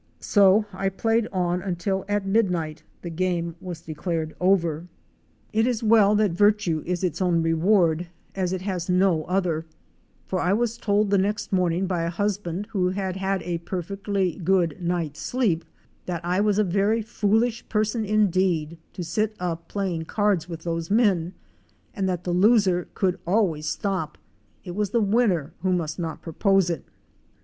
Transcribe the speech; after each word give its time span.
So 0.19 0.65
I 0.73 0.89
played 0.89 1.27
on 1.31 1.61
until 1.61 2.05
at 2.07 2.25
mid 2.25 2.49
night 2.49 2.81
the 3.03 3.11
game 3.11 3.55
was 3.61 3.81
declared 3.81 4.35
over. 4.41 4.73
100 4.73 4.73
OUR 4.73 4.81
SEARCH 4.81 4.81
FOR 4.81 4.85
A 4.97 5.21
WILDERNESS. 5.21 5.53
It 5.53 5.69
is 5.69 5.87
well 5.91 6.15
that 6.15 6.31
virtue 6.31 6.83
is 6.87 7.03
its 7.03 7.21
own 7.21 7.43
reward, 7.43 8.07
as 8.33 8.51
it 8.51 8.61
has 8.63 8.89
no 8.89 9.25
other, 9.25 9.67
for 10.25 10.39
I 10.39 10.53
was 10.53 10.79
told 10.79 11.11
the 11.11 11.19
next 11.19 11.53
morning 11.53 11.85
by 11.85 12.01
a 12.01 12.09
husband 12.09 12.65
who 12.71 12.89
had 12.89 13.17
had 13.17 13.43
a 13.43 13.59
perfectly 13.59 14.37
good 14.43 14.81
night's 14.81 15.19
sleep— 15.21 15.63
that 16.07 16.25
I 16.25 16.39
was 16.41 16.57
a 16.57 16.63
very 16.63 17.03
foolish 17.03 17.69
person 17.69 18.03
indeed 18.03 18.79
to 18.93 19.03
sit 19.03 19.35
up 19.39 19.67
playing 19.67 20.05
cards 20.05 20.49
with 20.49 20.63
those 20.63 20.89
men, 20.89 21.35
and 21.93 22.09
that 22.09 22.23
the 22.23 22.33
loser 22.33 22.87
could 22.95 23.19
always 23.27 23.67
stop: 23.67 24.17
it 24.63 24.73
was 24.75 24.89
the 24.89 24.99
winner 24.99 25.53
who 25.61 25.71
must 25.71 25.99
not 25.99 26.23
propose 26.23 26.71
it. 26.71 26.81
Fic. 26.81 26.81
52. 26.81 26.81
A 26.81 26.81
PALM 26.81 26.85
sHEATH 26.85 26.85
ROCKING 26.87 26.87
Toy. 26.87 27.29